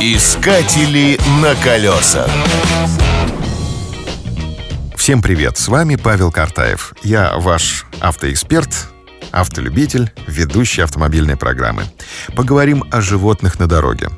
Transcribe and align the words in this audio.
Искатели 0.00 1.18
на 1.40 1.54
колесах. 1.54 2.28
Всем 4.94 5.22
привет, 5.22 5.56
с 5.56 5.68
вами 5.68 5.96
Павел 5.96 6.30
Картаев. 6.30 6.92
Я 7.02 7.34
ваш 7.38 7.86
автоэксперт, 8.00 8.90
автолюбитель, 9.32 10.12
ведущий 10.26 10.82
автомобильной 10.82 11.38
программы. 11.38 11.84
Поговорим 12.34 12.84
о 12.90 13.00
животных 13.00 13.58
на 13.58 13.66
дороге. 13.66 14.10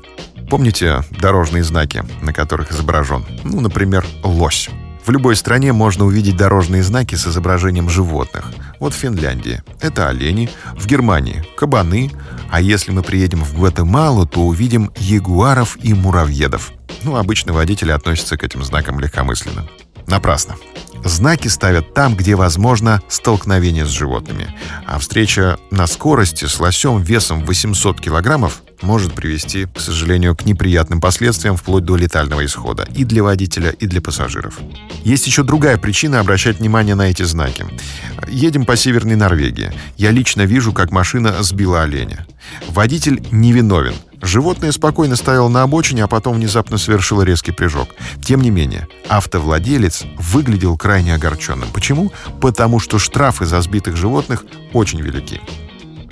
Помните 0.51 1.05
дорожные 1.11 1.63
знаки, 1.63 2.03
на 2.23 2.33
которых 2.33 2.73
изображен, 2.73 3.25
ну, 3.45 3.61
например, 3.61 4.05
лось? 4.25 4.69
В 5.09 5.11
любой 5.11 5.37
стране 5.37 5.73
можно 5.73 6.05
увидеть 6.05 6.37
дорожные 6.37 6.83
знаки 6.83 7.15
с 7.15 7.27
изображением 7.27 7.89
животных. 7.89 8.53
Вот 8.79 8.93
в 8.93 8.97
Финляндии 8.99 9.63
это 9.81 10.07
олени, 10.07 10.51
в 10.77 10.87
Германии— 10.87 11.47
кабаны, 11.57 12.11
а 12.51 12.61
если 12.61 12.91
мы 12.91 13.03
приедем 13.03 13.43
в 13.43 13.55
Гватемалу, 13.55 14.27
то 14.27 14.43
увидим 14.43 14.93
ягуаров 14.99 15.79
и 15.83 15.95
муравьедов. 15.95 16.73
Ну, 17.05 17.17
обычно 17.17 17.55
водители 17.55 17.91
относятся 17.91 18.37
к 18.37 18.45
этим 18.45 18.63
знакам 18.63 19.01
легкомысленно. 19.01 19.67
Напрасно. 20.07 20.57
Знаки 21.03 21.49
ставят 21.49 21.95
там, 21.95 22.15
где 22.15 22.35
возможно 22.35 23.01
столкновение 23.09 23.87
с 23.87 23.91
животными. 23.91 24.55
А 24.85 24.99
встреча 24.99 25.59
на 25.71 25.87
скорости 25.87 26.45
с 26.45 26.61
лосем 26.61 27.01
весом 27.01 27.47
800 27.47 27.99
килограммов 27.99 28.61
может 28.83 29.15
привести, 29.15 29.67
к 29.67 29.81
сожалению, 29.81 30.37
к 30.37 30.45
неприятным 30.45 31.01
последствиям 31.01 31.57
вплоть 31.57 31.85
до 31.85 31.97
летального 31.97 32.45
исхода 32.45 32.89
и 32.95 33.05
для 33.05 33.23
водителя, 33.23 33.71
и 33.71 33.87
для 33.87 34.01
пассажиров. 34.01 34.59
Есть 35.05 35.27
еще 35.27 35.43
другая 35.43 35.77
причина 35.79 36.21
обращать 36.21 36.59
внимание 36.59 36.95
на 36.95 37.11
эти 37.11 37.23
знаки. 37.23 37.67
Едем 38.29 38.65
по 38.65 38.77
Северной 38.77 39.17
Норвегии. 39.17 39.73
Я 39.97 40.11
лично 40.11 40.43
вижу, 40.43 40.73
как 40.73 40.91
машина 40.91 41.43
сбила 41.43 41.83
оленя. 41.83 42.27
Водитель 42.69 43.23
невиновен. 43.31 43.95
Животное 44.21 44.73
спокойно 44.73 45.17
стояло 45.17 45.49
на 45.49 45.63
обочине, 45.63 46.05
а 46.05 46.09
потом 46.09 46.37
внезапно 46.37 46.77
совершило 46.77 47.23
резкий 47.23 47.53
прыжок. 47.53 47.91
Тем 48.25 48.41
не 48.41 48.51
менее, 48.51 48.89
автовладелец 49.09 50.05
выглядел 50.19 50.77
крайне 50.77 51.15
огорченным. 51.15 51.69
Почему? 51.73 52.13
Потому 52.41 52.81
что 52.81 52.99
штрафы 52.99 53.47
за 53.47 53.61
сбитых 53.61 53.97
животных 53.97 54.45
очень 54.73 55.01
велики. 55.01 55.41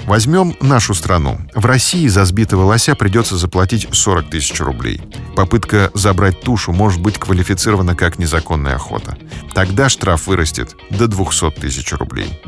Возьмем 0.07 0.55
нашу 0.61 0.95
страну. 0.95 1.41
В 1.53 1.67
России 1.67 2.07
за 2.07 2.25
сбитого 2.25 2.63
лося 2.63 2.95
придется 2.95 3.37
заплатить 3.37 3.89
40 3.91 4.31
тысяч 4.31 4.61
рублей. 4.61 5.01
Попытка 5.35 5.91
забрать 5.95 6.41
тушу 6.41 6.73
может 6.73 7.01
быть 7.01 7.19
квалифицирована 7.19 7.97
как 7.97 8.21
незаконная 8.21 8.77
охота. 8.77 9.19
Тогда 9.53 9.89
штраф 9.89 10.29
вырастет 10.29 10.77
до 10.91 11.09
200 11.09 11.51
тысяч 11.61 11.93
рублей. 11.93 12.41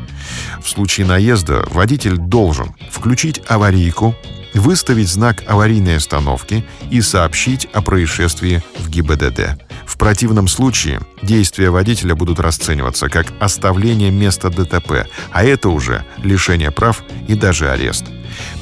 В 0.63 0.69
случае 0.69 1.05
наезда 1.05 1.65
водитель 1.71 2.17
должен 2.17 2.73
включить 2.91 3.41
аварийку, 3.47 4.15
выставить 4.53 5.09
знак 5.09 5.43
аварийной 5.45 5.97
остановки 5.97 6.63
и 6.89 7.01
сообщить 7.01 7.67
о 7.73 7.81
происшествии 7.81 8.63
в 8.77 8.89
ГИБДД. 8.89 9.68
В 9.89 9.97
противном 9.97 10.47
случае 10.47 11.01
действия 11.23 11.71
водителя 11.71 12.13
будут 12.13 12.39
расцениваться 12.39 13.09
как 13.09 13.25
оставление 13.39 14.11
места 14.11 14.51
ДТП, 14.51 15.07
а 15.31 15.43
это 15.43 15.69
уже 15.69 16.05
лишение 16.17 16.69
прав 16.69 17.03
и 17.27 17.33
даже 17.33 17.71
арест. 17.71 18.05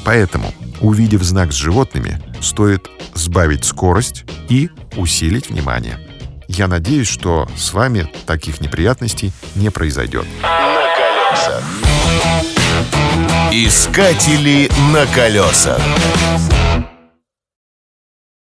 Поэтому, 0.04 0.54
увидев 0.80 1.22
знак 1.22 1.52
с 1.52 1.56
животными, 1.56 2.18
стоит 2.40 2.88
сбавить 3.14 3.66
скорость 3.66 4.24
и 4.48 4.70
усилить 4.96 5.50
внимание. 5.50 6.00
Я 6.48 6.66
надеюсь, 6.66 7.08
что 7.08 7.46
с 7.56 7.74
вами 7.74 8.10
таких 8.26 8.62
неприятностей 8.62 9.30
не 9.54 9.68
произойдет. 9.70 10.24
На 10.42 10.86
колесах. 10.96 11.62
Искатели 13.52 14.70
на 14.94 15.04
колесах. 15.14 15.78